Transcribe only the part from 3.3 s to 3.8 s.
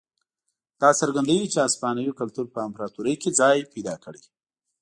ځای